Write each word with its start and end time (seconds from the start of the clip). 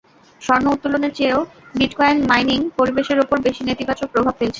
স্বর্ণ 0.41 0.65
উত্তোলনের 0.67 1.15
চেয়েও 1.17 1.39
বিটকয়েন 1.75 2.17
মাইনিং 2.29 2.59
পরিবেশের 2.77 3.21
ওপর 3.23 3.37
বেশি 3.47 3.61
নেতিবাচক 3.65 4.07
প্রভাব 4.13 4.33
ফেলছে। 4.33 4.49